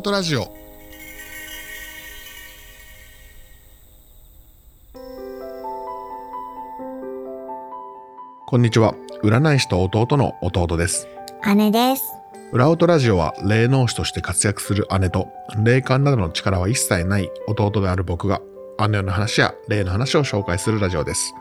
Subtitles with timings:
[0.00, 0.50] 音ラジオ。
[8.46, 8.94] こんにちは。
[9.22, 11.06] 占い師と弟の弟です。
[11.54, 12.02] 姉です。
[12.50, 15.28] 裏音ラジオは霊能師として活躍する姉と
[15.62, 18.40] 霊感などの力は一切ない弟である僕が
[18.88, 21.34] 姉の話や霊の話を紹介するラジオです。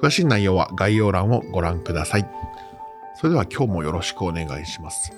[0.00, 2.26] 詳しい内容は概要欄をご覧ください。
[3.20, 5.12] それでは今日もよろしくお願いします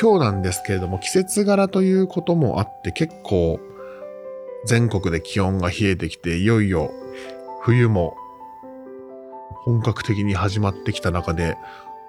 [0.00, 3.60] 今日なんですけれども季節柄ということもあって結構
[4.64, 6.90] 全国で気温が冷えてきていよいよ
[7.62, 8.16] 冬も
[9.64, 11.56] 本格的に始まってきた中で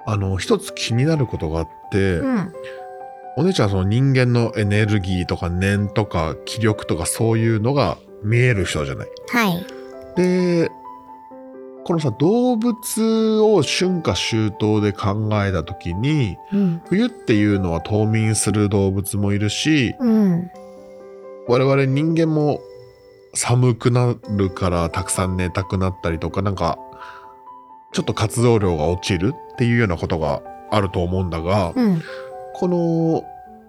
[0.05, 2.53] あの一つ気になることがあって、うん。
[3.37, 9.07] お姉ちゃんはその人間のエネルギーとか念とか気力とかそういうのが見える人じゃない。
[9.29, 9.65] はい。
[10.15, 10.69] で、
[11.83, 16.81] このさ、動物を春夏秋冬で考えたときに、うん。
[16.87, 20.51] 冬っていうのは冬眠する動物もいるし、うん。
[21.47, 22.61] 我々人間も
[23.33, 26.77] 寒くなるからたくさん寝たくなったりとか、なんか、
[27.93, 32.01] ちょっと活動量が落ちるっていうようなことがあると思うんだが、うん。
[32.53, 33.23] この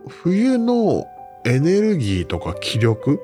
[0.06, 1.06] 冬の
[1.44, 3.20] エネルギーとか気力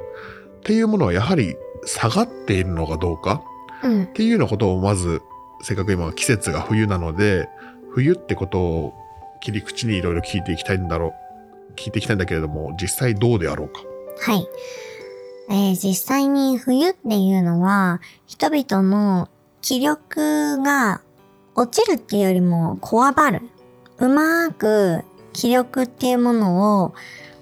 [0.61, 3.43] っていうものはやはり下がっているのかどうか？
[3.83, 4.07] うんっ。
[4.07, 5.23] ていうようなことをまず
[5.63, 7.49] せっかく今季節が冬なので
[7.93, 8.95] 冬ってことを
[9.41, 11.15] 切り口にいろいろ聞いていきたいんだろ
[11.71, 13.81] う聞いていきたいんだけれども実際どうであろうか
[14.21, 14.47] はい。
[15.51, 19.29] えー実際に冬っていうのは、人々の
[19.63, 21.01] 気力が
[21.55, 23.43] 落ちるっていうよりも、こわばる。
[23.99, 26.95] うまーく気力っていうものを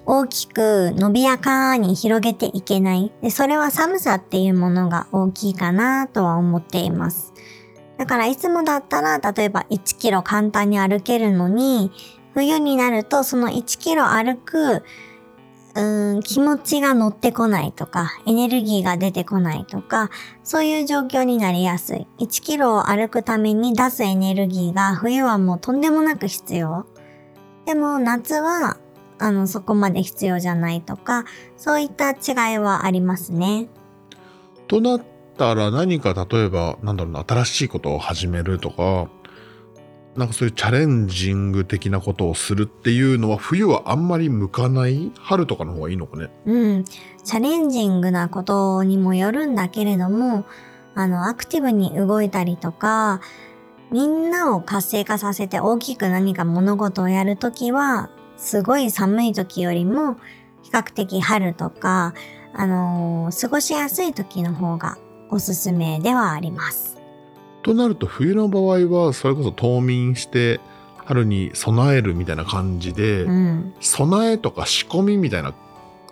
[0.07, 3.13] 大きく伸びやかに広げていけない。
[3.23, 7.35] で、それは寒さっていうものが大きいかなとは思っています。
[7.99, 11.91] だからいつもだったら、例えば1キロ簡単に歩けるのに、
[12.35, 14.85] 冬になるとその1キロ歩く
[15.77, 20.11] うん、気持ちが乗ってこないとか、エネルギーが出てこないとか、
[20.43, 22.07] そういう状況になりやすい。
[22.19, 26.87] 1キロを歩くために出すエネルギーが冬はもうとんでもなく必要。
[27.67, 28.79] でも夏は、
[29.19, 31.25] あの、そこまで必要じゃないとか、
[31.57, 33.69] そういった違いはありますね。
[34.69, 35.03] となっ
[35.37, 39.09] たら何か例えばなんだろうな新しいことを始めるとか
[40.17, 46.31] なんかそういうチャレンジング的なことをするっていうのは冬はあんまり向かない春とかの方がいいのかね？
[46.47, 46.85] うん。
[46.85, 50.47] チャレンジングなことにもよるんだけれども、
[50.95, 53.21] あの、アクティブに動いたりとか、
[53.91, 60.17] みんなを活性化させて大きく何か物事をやるときは、すごい寒い時よりも、
[60.63, 62.15] 比較的春とか、
[62.55, 64.99] あのー過ごしやすい時の方が
[65.31, 66.97] おすすめではあります。
[67.63, 70.61] となると冬の場合はそれこそ冬眠して
[71.05, 73.75] 春に備えるみたいな感じで、うん。
[73.81, 75.55] 備えとか仕込みみたいな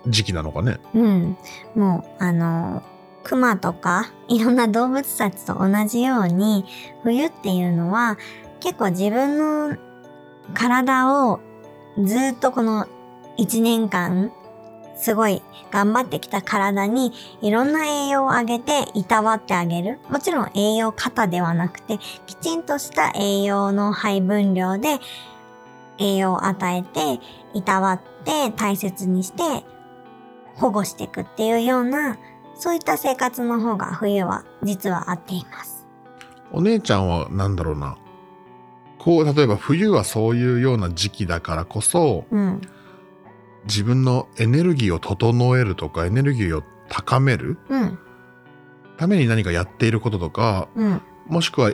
[0.07, 1.37] 時期なのかねうん。
[1.75, 2.83] もう、あの、
[3.25, 6.65] 熊とか、いろんな動物たちと同じように、
[7.03, 8.19] 冬っていうのは、
[8.61, 9.77] 結構自分の
[10.53, 11.41] 体を
[12.03, 12.87] ずっとこの
[13.39, 14.33] 1年間、
[14.97, 17.13] すごい頑張ってきた体に
[17.43, 19.99] いろんな栄養をあげていたわってあげる。
[20.09, 24.99] もちろん栄養過多ではなくて、きちんとした栄養の配分量で
[25.99, 27.21] 栄養を与えて、
[27.55, 29.65] いたわって大切にして
[30.57, 32.19] 保護していくっていうような、
[32.57, 35.87] そういった生活の方が冬は実は合っています。
[36.53, 37.97] お姉ちゃんはなんだろうな
[39.05, 42.61] こう例えば冬はそういうような時期だからこそうん。
[43.67, 47.99] 自分のエネルギーを整えるとかエネルギーを高めるうん。
[48.97, 51.03] ために何かやっていることとかうん。
[51.27, 51.73] もしくは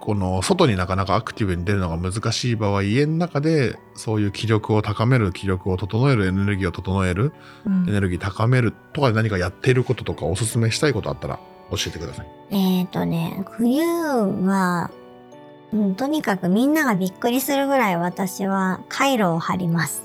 [0.00, 7.32] この外になかなかアクティブに出るのが難しい場合家の中でそういう気力を高める気力を整えるエネルギーを整える
[7.66, 11.38] うんエネルギー高めるとかで何かやっていることとかおすすめしたいことあったら
[11.70, 12.26] 教えてください。
[12.50, 14.90] えーとね、冬は、
[15.72, 20.02] うん、とにかくみんながびっくりするぐらい私は回路を張ります。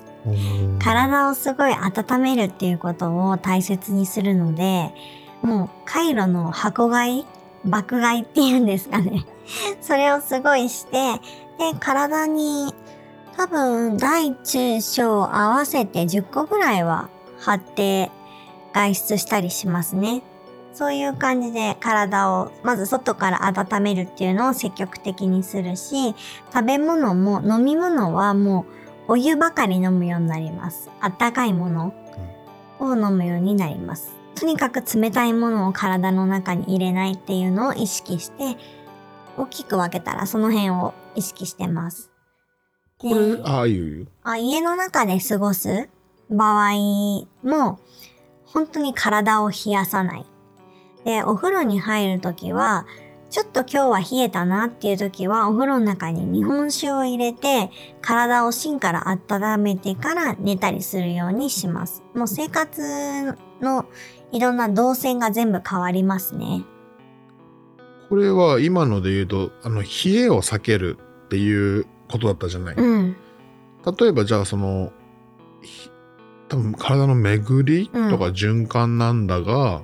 [0.79, 4.93] 体をすごい温めるっていうことを大切にするので、
[5.41, 7.25] もう回路の箱買い
[7.65, 9.25] 爆買いっていうんですかね。
[9.81, 11.13] それをすごいして、
[11.57, 12.73] で、体に
[13.35, 17.09] 多分大中小合わせて10個ぐらいは
[17.39, 18.11] 貼って
[18.73, 20.21] 外出したりしますね。
[20.77, 26.13] そういう感じで体をまず外から温めるっていうのを積極的にするし、
[26.53, 28.67] 食べ物も飲み物はも
[29.07, 30.91] うお湯ばかり飲むようになります。
[31.01, 31.95] あったかいもの
[32.79, 34.15] を飲むようになります。
[34.35, 38.55] とにかく冷たいものを体の中に入れないっていうのを意識して、
[39.35, 42.11] 大きく分けたらその辺を意識してます。
[43.01, 44.07] でこれああいう？
[44.21, 45.89] あ家の中で過ごす
[46.29, 47.79] 場合も、
[48.45, 50.25] 本当に体を冷やさない。
[51.07, 52.85] で、お風呂に入るときは、
[53.29, 57.71] ちょっと今日は冷えたなっていう時はお風呂の中に日本酒を入れて
[58.01, 62.03] 体を芯から温めてから寝たりするようにします。
[62.13, 63.85] もう生活の
[64.33, 66.65] いろんな動線が全部変わりますね。
[68.09, 72.75] これは今ので言うと、あの、冷えを避けるっていうことだったじゃない？
[72.75, 73.15] うん。
[73.97, 74.91] 例えばじゃあその、
[75.61, 75.89] ひ
[76.49, 79.81] 多分体の巡りとか循環なんだが、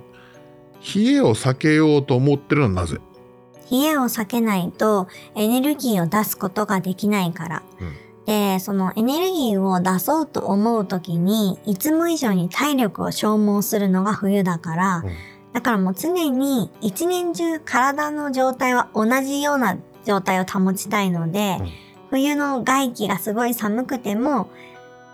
[0.84, 2.98] 冷えを避けようと思ってるのはなぜ？
[3.70, 7.62] 冷えを避けないとエネルギーを出すことができないから。
[7.80, 7.94] うん。
[8.26, 15.12] で、そのエネルギーを出そうと思う時に、いつも以上に体力を消耗するのが冬だから、うん。
[15.52, 21.68] だからもう常に一年中体の状態は同じような状態を保ちたいので、うん。
[22.10, 24.48] 冬の外気がすごい寒くても、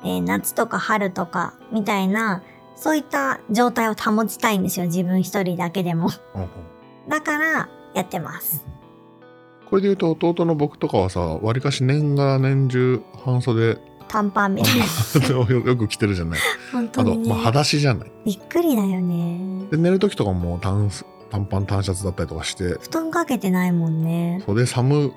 [0.03, 2.43] えー夏とか春とかみたいな、
[2.81, 6.09] そういった状態を保ちたいんですよ、自分一人だけでも。
[6.35, 6.49] うんうん
[7.09, 8.65] だから、やってます。
[9.69, 15.29] これで言うと弟の僕とかはさ、わりかし年がら年中半袖短パンみたいな。
[15.29, 16.41] よ よく着てるじゃない。
[16.73, 17.29] 本当あと、にね。
[17.29, 18.13] まあ、裸足じゃない。
[18.25, 19.67] びっくりだよね。
[19.71, 24.43] で、寝る時とかも短ス短パン短シャツだったりとかして、布団かけてないもんね。
[24.47, 25.13] 袖寒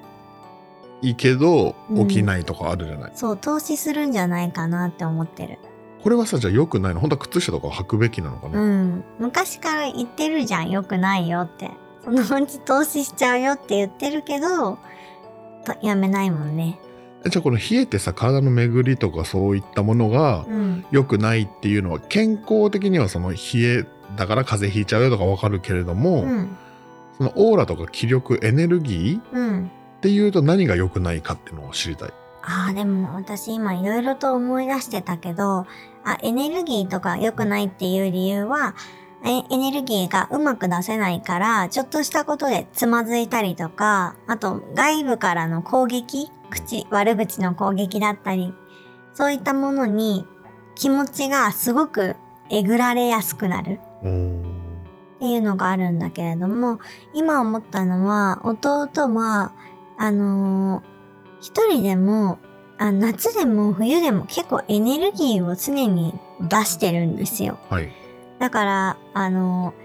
[1.01, 3.12] いけどうん起きないとかあるじゃない。
[3.15, 5.60] そう、投資するんじゃないかなって思ってる。
[6.03, 7.00] これはさ、じゃあ良くないの？
[7.00, 8.57] 本当は靴下とかを履くべきなのかうね。
[8.57, 9.03] ん。
[9.19, 10.69] 昔から言ってるじゃん。
[10.69, 11.71] よくないよって。
[12.03, 14.77] そのうち投資しちゃうよって言ってるけど、
[15.65, 16.77] とやめないもんね。
[17.25, 20.85] えじゃあこの冷えてさ、体の巡りとかそういったものがうん。
[20.91, 23.85] 良くないっていうのは健康的にはその冷え
[24.17, 26.57] だから風邪ひいちゃうよとかわかるけれども、うん。
[27.17, 29.71] そのオーラとか気力、エネルギーうん。
[30.00, 32.09] っていうと何が良くないかっていうのを知りたい。
[32.41, 35.65] ああ、でも私今いろいろと思い出してたけど、
[36.03, 38.75] あ、エネルギーとか良くないっていう理由は、
[39.25, 48.53] えエネルギーがうまく出せないから、ちょっとしたことでつまずいたりとか、あと外部からの攻撃、口、悪口の攻撃だったり、
[49.13, 50.25] そういったものに
[50.75, 52.15] 気持ちがすごく
[52.50, 53.79] えぐられやすくなる。
[55.15, 56.79] っていうのがあるんだけれども、
[57.13, 59.53] 今思ったのは、弟は、
[59.97, 60.94] あのー
[61.44, 62.39] 一人でも、
[62.83, 67.57] あ夏でも冬でも結構エネルギーを常に出してるんですよ。
[67.69, 67.89] はい。
[68.39, 69.83] だから、あのー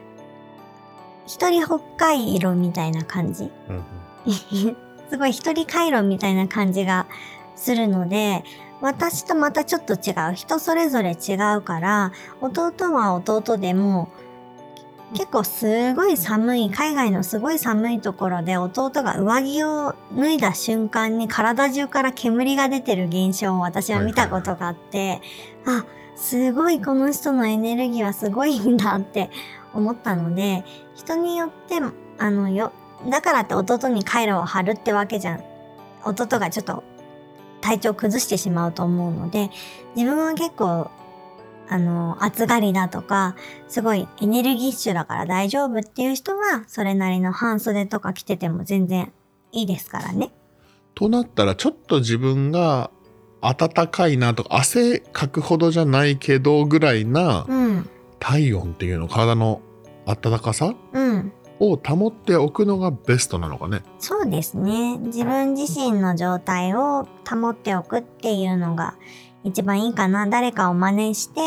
[1.28, 3.52] 一人北海道みたいな感じ。
[3.68, 3.84] うん
[5.10, 7.06] すごい一人回路みたいな感じが
[7.54, 8.42] するので、
[8.80, 10.34] 私とまたちょっと違う。
[10.34, 14.08] 人それぞれ違うから、弟は弟でも、
[15.14, 25.22] 結構すごい寒い、海外のすごい寒いところで弟が上着を脱いだ瞬間に体中から煙が出てる現象を私は見たことがあって、
[25.66, 29.30] あ、すごいこの人のエネルギーはすごいんだって
[29.72, 30.64] 思ったので、
[30.94, 31.76] 人によって、
[32.18, 32.72] あのよ、
[33.08, 35.44] だからって弟に回路を貼るってわけじゃん。
[36.04, 36.84] 弟がちょっと
[37.60, 39.50] 体調崩してしまうと思うので、
[39.96, 40.90] 自分は結構、
[41.70, 43.36] あの、暑がりだとか、
[43.68, 49.12] すごいエネルギッシュだから大丈夫っていう人は、それなりの半袖とか着てても全然
[49.52, 50.32] いいですからね。
[50.94, 52.90] となったらちょっと自分が
[53.40, 57.88] 暖かいなとか汗かくほどじゃないけどぐらいなうん。
[58.18, 59.60] 体温っていうの体の
[60.06, 61.32] 暖かさうん。
[61.60, 63.82] を保っておくのがベストなのかね。
[63.98, 64.96] そうですね。
[64.98, 68.94] 自分自身の状態を保っておくっていうのが
[69.44, 70.26] 一番いいかな。
[70.26, 71.40] 誰かを真似して、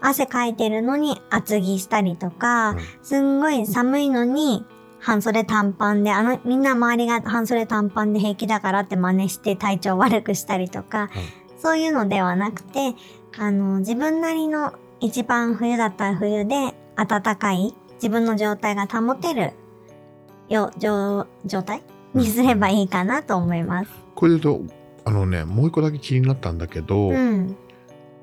[0.00, 4.64] 汗かいてるのに厚着したりとか、うんすんごい寒いのに
[5.00, 11.10] 半袖短パンで、あの、みんな周りが半袖短パンで平気だからって真似して体調悪くしたりとか、
[11.58, 12.94] そういうのではなくて、
[13.38, 19.52] あの、自分なりの一番冬だったら冬で暖かい自分の状態が保てる
[20.48, 21.82] よ、状、状態？
[22.14, 23.90] にすればいいかなと思います。
[24.14, 24.60] これと
[25.04, 27.56] あのねもう一個だけ気になったんだけど、うん。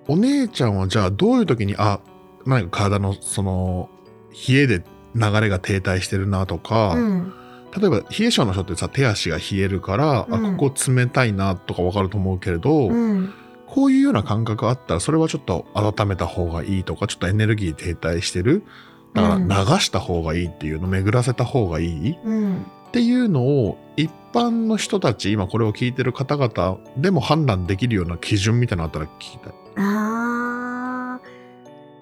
[0.07, 2.00] お姉ちゃんはじゃあどういう時にあ
[2.45, 3.89] 何か体のその
[4.48, 4.83] 冷えで
[5.15, 7.33] 流れが停滞してるなとか、うん。
[7.77, 13.33] 例えば冷え性の人ってさ手足が冷えるから、うんあここ冷たいなとかわかると思うけれど、うん。
[13.67, 18.63] こういうような感覚あったらそれはちょっと温めた方がいいとかちょっとエネルギー停滞してる
[19.13, 22.65] だからうん流した方がいいっていうの巡らせた方がいいうん。
[22.88, 29.53] っていうのを一般の人たち今これを聞いてる方々でも判断できるような基準みたいなのあったら聞きたい。
[29.77, 31.39] あー。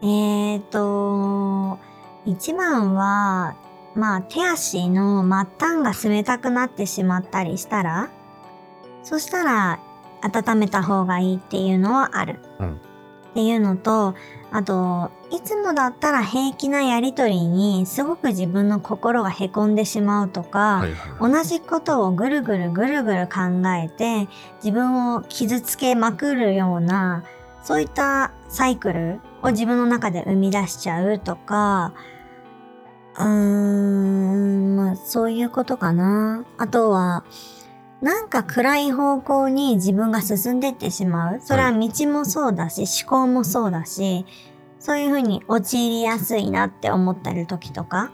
[0.03, 1.79] えーと、
[2.25, 3.55] 一番は、
[3.96, 5.29] まあ手足の末
[5.60, 8.10] 端が冷たくなってしまったりしたら、
[9.03, 9.79] そしたら
[10.22, 12.39] 温めた方がいいっていうのはある。
[13.38, 14.15] うんっていうのと、
[14.50, 21.32] あと、いつもだったら平気なやりとりにすごく自分の心がへこんでしまうとか、はいはい。
[21.32, 24.27] 同じことをぐるぐるぐるぐる考えて
[24.63, 27.24] 自分を傷つけまくるような
[27.62, 31.94] そういったサイクルを自分の中で生み出しちゃうとか
[33.20, 37.24] うーんまあそういうことかなあとは
[38.01, 41.39] なんか暗い方向に自分が進んでってしまう。
[41.42, 44.25] それは道もそうだし思考もそうだし
[44.80, 48.12] そういうふうに陥りやすいなって思ったり時とか。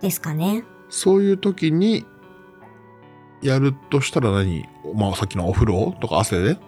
[0.00, 0.64] ですかね。
[0.90, 2.04] そういう時に、
[3.42, 4.68] やるとしたら何？
[4.94, 6.58] まあさっきのお風呂とか汗で？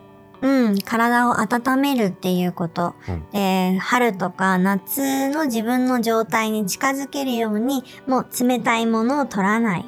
[0.42, 2.94] うん、体を温めるっていうこと。
[3.08, 3.30] うん。
[3.30, 9.86] で、春とか夏の自分の状態に近づけるように、もう冷たいものを取らない。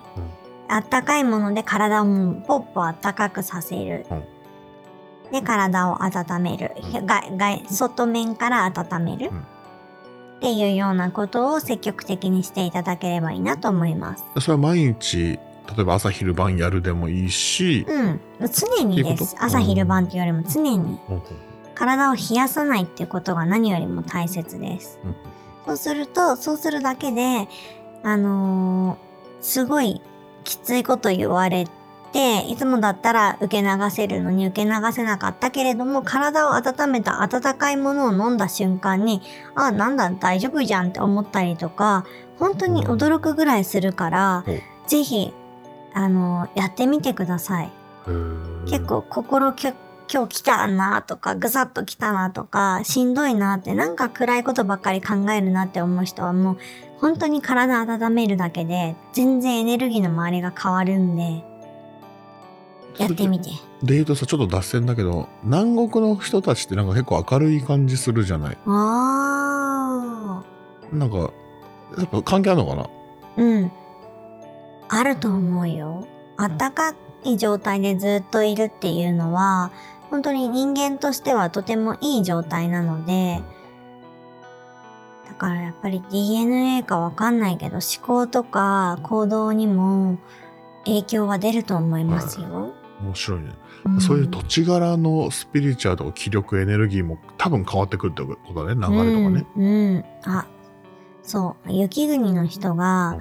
[0.69, 2.05] あったかいもので体を
[2.47, 4.07] ポッポあったかくさせる。
[4.11, 4.25] うん
[5.31, 6.73] で、体を温める。
[6.95, 9.29] うんが外外面から温める。
[9.31, 9.47] うん
[10.39, 14.25] っていうようなことを積極的にしていただければいいなと思います。
[14.39, 15.41] それは毎日、例
[15.81, 18.21] えば朝昼晩やるでもいいし、うん。
[18.47, 20.77] 常にです朝昼晩っていうよりも常に。
[20.77, 21.23] うん
[21.75, 24.99] 体を冷やさないっていうことが何よりも大切です。
[25.05, 25.17] うん
[25.67, 27.49] そうすると、そうするだけで、
[28.03, 29.09] あのー
[29.41, 30.01] すごい
[30.49, 31.67] きついこと言われ
[32.13, 39.21] て、いつもだったら受け流せるのに受け流せなかったけれども、体を温めた温かいものを飲んだ瞬間に、
[39.55, 42.07] あ、なんだ、大丈夫じゃんって思ったりとか、
[42.39, 44.51] 本当に驚くぐらいするから、う。
[44.51, 45.35] んぜひ、
[45.93, 47.71] あのーやってみてください。
[48.67, 49.53] 結構心
[50.13, 56.59] 今日来たなとか、ぐさっと来たなとか、しんどいなって、なんか暗いことばっかり考えるなって思う人はもう、
[57.01, 61.45] 本当に体温めるだけで、全然エネルギーの周りが変わるんで、
[62.99, 63.51] やってみて。
[63.83, 68.59] で言うとさちょっと脱線だけど南国の人たちってなんか結構明るい感じするじゃない？
[68.67, 70.43] あ
[70.93, 71.31] なんか
[71.97, 72.83] やっぱ関係あるのかな？
[72.83, 72.89] ー。
[73.37, 73.73] うん。
[74.89, 76.09] あると思うよ。
[76.37, 79.71] あったかい状態でずっといるっていうのは、
[80.11, 83.43] 本当に人間としてはとてもいい状態なので、
[85.27, 90.19] だからやっぱり DNA かわかんないけど思考とか行動にも
[90.85, 92.73] 影響は出ると思いますよ。
[93.01, 93.53] 面白いね、
[93.97, 99.65] んそういう土地柄のスピリチュアルとか気力エネルギーも多分変わってくるってことだね流れとかね、うん。
[99.65, 100.49] うんあ、
[101.23, 101.73] そう。
[101.73, 103.19] 雪国の人が、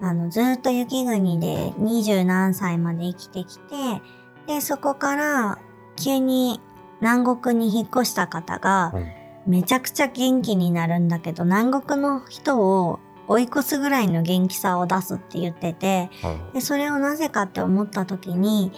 [0.00, 4.02] あの、ずっと雪国で二十何歳まで生きてきて、
[4.46, 5.58] で、そこから
[6.00, 6.60] 急に
[7.00, 9.06] 南国に引っ越した方が、うん。
[9.46, 18.72] めちゃくちゃ元気になるんだけど、南国の人を追い越すぐらいの元気さを出すって言ってて、はいで、それをなぜかって思った時に、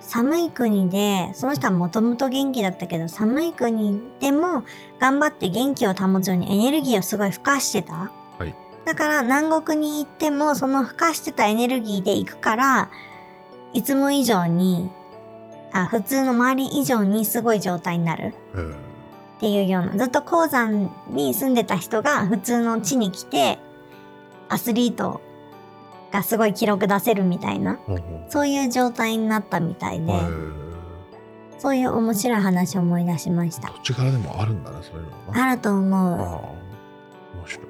[0.00, 4.64] 寒い国で、その人はもともと元気だったけど、寒い国でも
[4.98, 8.10] 頑張って元気を保つようにエネルギーをすごい付加してた。
[8.38, 8.54] はい。
[8.86, 12.90] だから南国に行っても、その付加してたエネルギーで行くから、
[13.74, 14.90] いつも以上に、
[15.72, 18.34] あ、普通の周り以上にすごい状態になる。
[19.36, 23.58] っていうような、ずっと鉱山に住んでた人が普通の地に来て、
[24.48, 25.20] アスリート
[26.10, 27.78] がすごい記録出せるみたいな、
[28.28, 30.12] そういう状態になったみたいうで、
[31.58, 33.68] そういう面白い話を思い出しました。
[33.68, 35.50] 土地柄でもあるんだねそういうのがな。
[35.50, 36.20] あると思う。
[36.20, 36.26] ああ。
[37.36, 37.66] 面白い。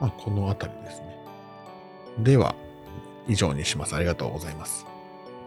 [0.00, 1.16] まあこの辺りですね。
[2.18, 2.54] では
[3.28, 3.94] 以上にします。
[3.94, 4.84] ありがとうございます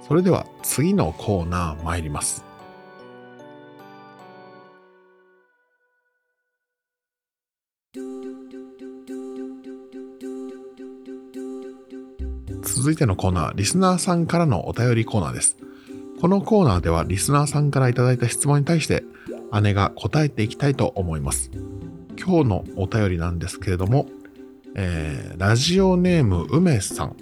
[0.07, 2.45] それでは次のコーナー参ります
[12.61, 15.57] 続いてのコーナー、リスナーさんからのお便りコーナーです。
[16.21, 19.03] このコーナーではリスナーさんからいただいた質問に対して
[19.63, 21.49] 姉が答えていきたいと思います。
[22.15, 24.07] 今日のお便りなんですけれども、
[24.75, 27.15] えーラジオネーム梅さん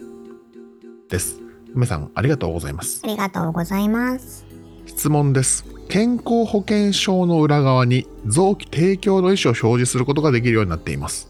[1.07, 1.42] です。
[1.73, 3.01] 梅さんありがとうございます。
[3.03, 4.45] ありがとうございます。
[4.85, 5.65] 質問です。
[5.89, 11.29] 健康保険証の裏側に臓器提供の意思を表示することができるようになっています。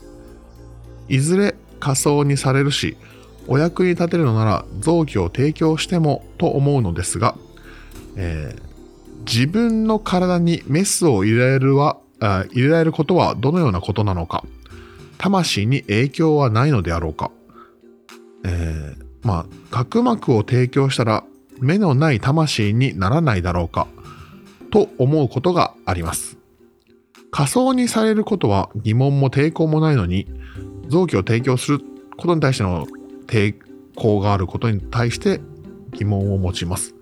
[1.07, 2.97] いずれ仮想にされるし、
[3.47, 7.35] お役に立てるのなら臓器を提供してもと思うのですが、
[8.15, 8.73] えー
[9.25, 14.43] 自分の体にメスを入れられるはあ入れられることはどのようなことなのか、
[15.17, 17.31] 魂に影響はないのであろうか、
[18.43, 21.23] えーまあ、角膜を提供したら
[21.59, 23.87] 目のない魂にならないだろうか
[24.71, 26.37] と思うことがあります。
[27.31, 30.27] 仮想にされることは疑問も抵抗もないのに
[30.87, 31.79] 臓器を提供する
[32.17, 32.85] ことに対しての
[33.25, 33.55] 抵
[33.95, 35.41] 抗があることに対して
[35.93, 36.93] 疑問を持ちます。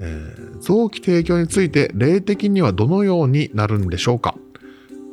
[0.00, 4.36] えー臓器提供について霊的にはどのようになるんでしょうか？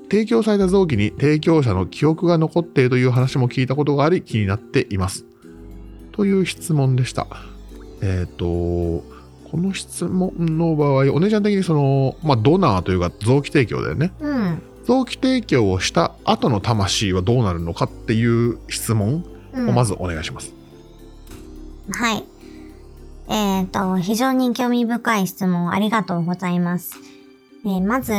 [0.04, 5.26] 提供された臓器に提供者の記憶が残っているという話も聞いたことがあり気になっています。
[6.12, 7.28] という質問でした。
[8.02, 14.12] えっ、と、この質問の場合、お姉ちゃん的にその、まあ、ドナーというか臓器提供だよね。
[14.20, 14.62] うん。
[14.86, 20.54] 臓器提供をした後の魂はどうなるのかっていう質問うんをまずお願いします。
[21.92, 22.24] はい。
[23.28, 26.98] えっ、と、非常に興味深い質問ありがとうございます。
[27.66, 28.14] えーまず、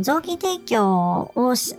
[0.00, 1.76] 臓器提供をし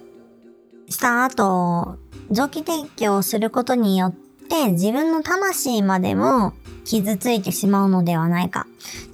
[0.89, 1.98] した後、
[2.32, 4.33] 臓器提供をすることによって
[4.72, 6.53] 自分の魂までも
[6.86, 8.67] 傷ついてしまうのではないか。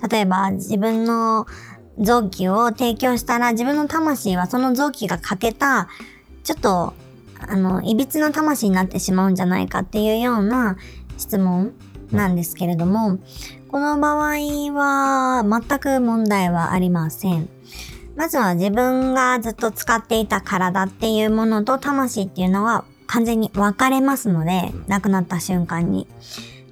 [0.10, 1.48] 例えば、自分の
[2.00, 5.88] 臓器を提供したら自分の魂はその臓器が欠けた、
[6.44, 6.94] ちょっと、
[7.48, 10.78] あの、いびつな魂になってしまうんじゃないかっていうような
[11.18, 11.74] 質問
[12.12, 13.20] なんですけれども、
[13.70, 14.38] この場合
[14.74, 17.50] は全く問題はありません。
[18.16, 26.08] まずは自分がずっと使っていた体っていうものと魂っていうのは完全に分かれますので、亡くなった瞬間に。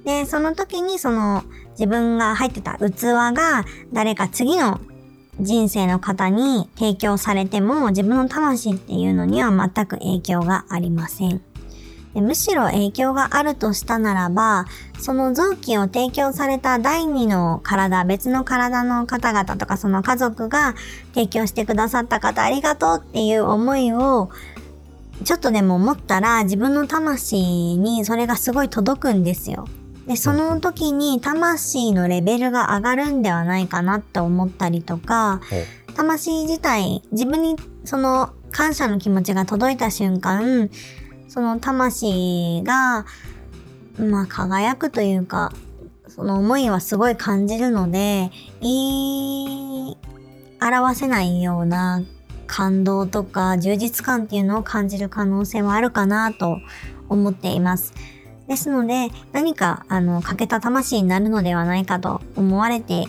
[0.04, 1.42] で、その時にその
[1.72, 4.80] 自分が入ってた器が誰か次の
[5.40, 11.42] 人生の方に提供されても自分の魂っていうのには全く影響がありません。
[12.14, 14.66] でむしろ影響があるとしたならば、
[15.00, 20.74] その臓器を提供された第二の体、別の体の方々とかその家族が
[21.14, 24.30] 提供してくださった方ありがとうっていう思いを
[25.24, 27.36] ちょっとでも持ったら自分の魂
[27.76, 29.66] にそれがすごい届くんですよ。
[30.06, 35.40] で、その時に魂のレベルが上がるんではないかなって思ったりとか、
[35.94, 40.70] 魂自体、自分にその感謝の気持ちが届いた瞬間、
[41.28, 43.04] その魂が、
[43.98, 45.52] まあ輝くというか、
[46.06, 48.30] その思いはすごい感じるので、
[48.62, 48.70] 言
[49.90, 49.98] い
[50.60, 52.02] 表せないような
[52.48, 56.58] 感動とか充実感っていうのを感じる可能性はあるかなと
[57.08, 57.94] 思っています。
[58.48, 63.04] ですので、何か、あの、欠けた魂になるのではないかと思われて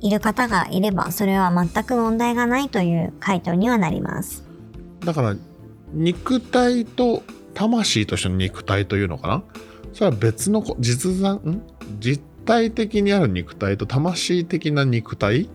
[0.00, 4.44] いる方がいれば、それは全く問題がないという回答にはなります。
[5.00, 5.34] だから
[5.92, 9.42] 肉体と魂としての肉体というのかな？
[9.92, 11.60] それは別の実在ん？
[11.98, 15.50] 実体的にある肉体と魂的な肉体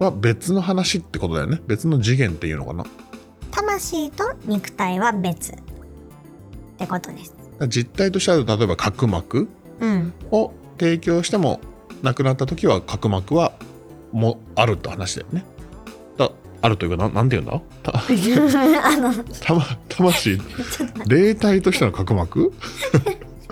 [0.00, 1.60] は別の話ってことだよね。
[1.66, 2.84] 別の次元っていうのかな。
[3.50, 5.52] 魂と肉体は別。
[5.52, 5.56] っ
[6.78, 7.34] てことです。
[7.68, 9.48] 実体としてある例えば角膜
[9.80, 10.12] うん。
[10.30, 11.60] を提供しても
[12.02, 13.52] なくなった時は角膜は
[14.12, 15.44] もあるって話だよね。
[16.16, 16.30] だ
[16.62, 17.60] あるというかななんて言うんだ？
[17.82, 19.12] た あの、
[19.90, 20.40] 魂。
[21.06, 22.52] 霊体としての角膜？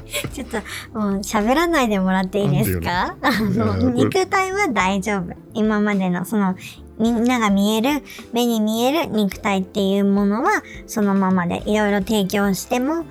[0.33, 0.57] ちょっと、
[0.99, 3.17] もう喋らないでもらっていいですか？
[3.21, 5.35] あの、肉体は大丈夫。
[5.55, 6.57] 今までの、その、
[6.99, 13.05] みんなが見える、目に見える肉体っていうものは、そのままでいろいろ提供しても、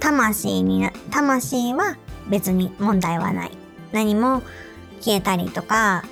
[0.00, 1.96] 魂にな、魂は
[2.28, 3.50] 別に問題はない。
[3.92, 4.42] 何も
[5.00, 6.04] 消えたりとか、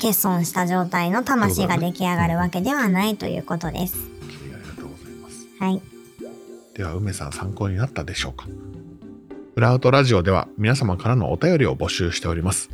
[0.00, 3.96] 欠損した状態の魂が出来上がるわけではないということです。
[3.96, 5.82] ありがとうございますはい。
[6.76, 8.46] では梅さん参考になったでしょうか？
[9.56, 12.70] 裏アウトラジオでは皆様からのお便りを募集しております。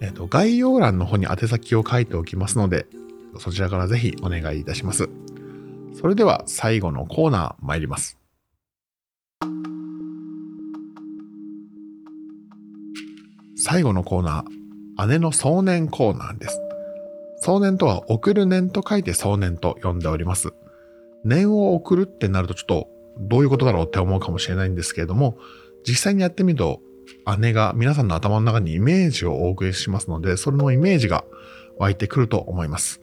[0.00, 2.86] えっ、と、概要欄の方に宛先を書いておきますので、
[3.38, 5.10] そちらからぜひお願いいたします。
[5.92, 8.16] それでは最後のコーナー参ります。
[13.58, 16.58] 最後のコーナー、姉の送年コーナーです。
[17.42, 20.54] 送年とは送る年と書いて送年と呼んでおります。
[21.24, 25.36] 念を送るってなるとちょっとどういうことだろうって思うかもしれないんですけれども、
[25.86, 26.80] 実際にやってみると
[27.38, 31.24] 姉が皆さんの頭の中にイメージをお送りしますので、それのイメージが
[31.78, 33.00] 湧いてくると思います。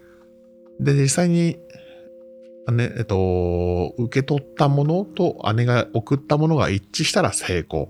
[0.80, 1.58] で、実際に
[2.72, 7.88] 姉、えっと、受け取ったものと姉が送ったものが一致したら成功っ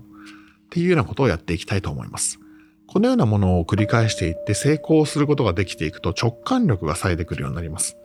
[0.69, 2.39] ていうようなことをやっていきたいと思います。
[2.87, 7.97] このようなものを繰り返していって成功することができていくと直感力が冴えてくるようになります。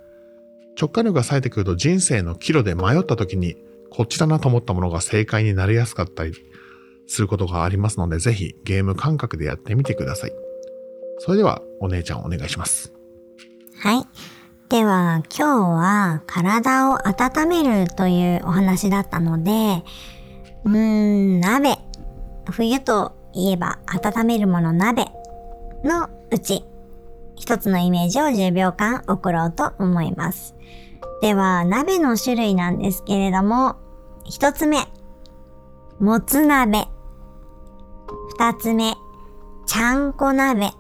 [0.81, 3.57] 直感力が冴えてくると人生の岐路で迷った時に
[3.91, 6.33] こっちだなと思ったものが正解になりやすかったり
[7.11, 10.33] することがありますのでぜひゲーム感覚でやってみてください。
[11.19, 12.93] それではお姉ちゃんお願いします。
[13.81, 14.07] はい。
[14.69, 19.83] では、今日は体を温めるというお話だったので、
[20.65, 21.79] うーん、鍋。
[22.49, 25.07] 冬といえば温めるもの鍋
[25.83, 26.65] のうち、
[27.35, 30.55] 一つのイメージを10秒間送ろうと思います。
[31.21, 33.75] では、鍋の種類なんですけれども、
[34.25, 34.87] 一つ目、
[35.99, 36.87] もつ鍋。
[38.41, 38.95] 二つ目、
[39.67, 40.71] ちゃんこ鍋。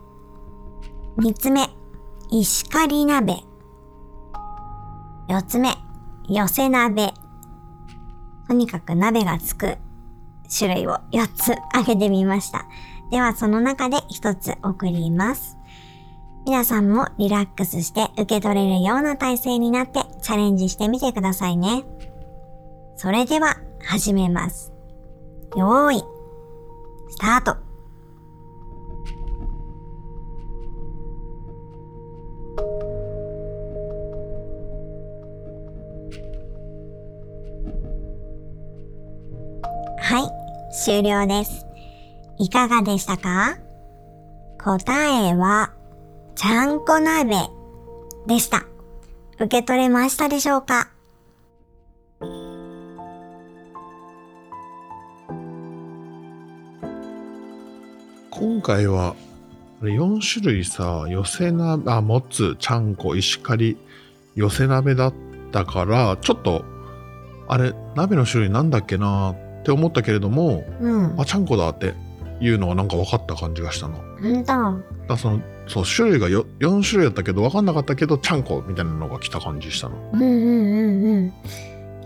[1.18, 1.68] 三つ目、
[2.30, 3.34] 石狩鍋。
[5.28, 5.68] 四つ目、
[6.26, 7.12] 寄せ鍋。
[8.48, 9.76] とにかく鍋がつく
[10.48, 12.64] 種類を4つ挙げてみました。
[13.10, 15.58] ではその中で1つ送ります。
[16.46, 21.84] 皆さんもリラックスして受け取れるような体勢になってチャレンジしてみてくださいね。
[22.96, 24.72] それでは始めます。
[25.56, 26.02] よーい、
[27.10, 27.56] スタート。
[40.02, 41.66] はい、終了です。
[42.38, 43.58] いかがでしたか？
[44.58, 45.72] 答えは、
[46.34, 47.36] ちゃんこ鍋
[48.26, 48.64] でした。
[49.36, 50.90] 受け取れましたでしょうか？
[58.40, 59.16] 今回は、
[59.82, 63.76] 4種類さ、寄せ鍋、あ、もつ、ちゃんこ、石狩、
[64.34, 65.14] 寄せ鍋だっ
[65.52, 66.64] たから、ちょっと、
[67.48, 71.20] あれ、鍋の種類なんだっけなって思ったけれども、うん。
[71.20, 71.92] あ、ちゃんこだって
[72.40, 73.98] いうのがなんか分かった感じがしたの。
[75.06, 79.96] だその、そう、種類がよ4種類だったけど、分かんなかったけど、ちゃんこみたいなのが来た感じしたの。
[80.14, 81.32] うんうんうんうん。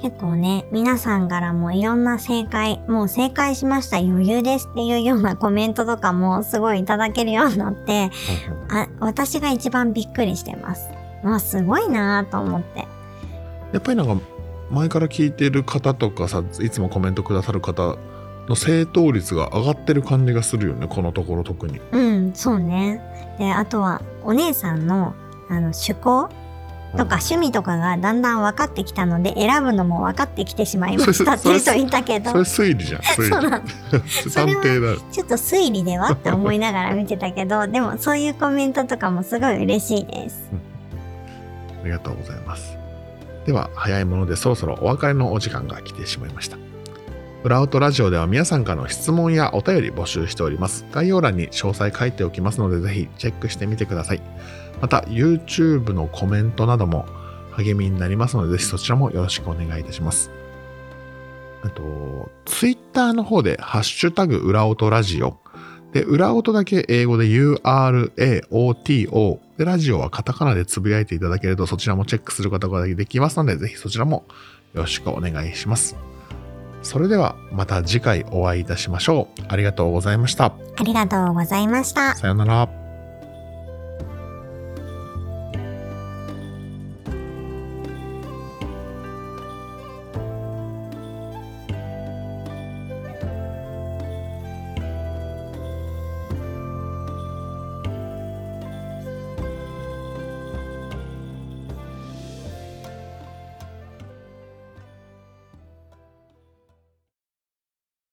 [0.05, 8.11] 結構ね、皆さんからもいろんな正解、もう正解しました余裕ですっていうようなコメントとかもすごいいただけるようになって、
[8.69, 10.90] あ、私が一番びっくりしてます。
[11.23, 12.81] もうすごいなぁと思って。
[13.73, 14.23] やっぱりなんか
[14.71, 17.97] 前から聞いてる方とかさいつもコメントくださる方
[18.47, 23.01] の正答率が上がってる感じがするよねこのところ特にうん、そうね。
[23.38, 25.14] で、あとは、お姉さんの、
[25.49, 26.29] あの、趣向
[26.96, 31.35] とか趣味とかがだんだん分かってきたので、選ぶのも分かってきてしまいました。
[31.35, 32.30] っていう人いたけど。
[32.30, 33.00] それ、推理じゃん。
[33.18, 33.64] 推そうなの。
[33.64, 33.70] 理
[34.30, 35.02] 探偵だ。
[35.11, 40.48] ちょっと推理ではって思いながら見てたけど、 でもそういうコメントとかもすごい嬉しいです。
[41.83, 42.76] ありがとうございます。
[43.44, 46.57] では早いものでそろそろお別れのお時間が来てしまいました。
[47.42, 50.87] 裏音ラジオでは皆さんからの質問やお便り募集しております。
[50.92, 54.22] 概要欄に詳細書いておきますのでぜひチェックしてみてください
[54.85, 57.07] また YouTube のコメントなども
[57.53, 60.31] 励みになりますのでぜひそちらもよろしくお願いいたします
[61.62, 65.38] あと Twitter の方でハッシュタグ裏音ラジオ
[65.94, 74.25] で、裏音だけ英語で URAOTO で、ラジオはカタカナでつぶやいていただけるとそちらもチェックすることができますので、ぜひそちらも
[74.75, 75.94] よろしくお願いします。
[76.83, 79.42] それではまた次回お会いいたしましょう。
[79.47, 80.47] ありがとうございました。
[80.47, 82.16] ありがとうございました。
[82.16, 82.84] さようなら。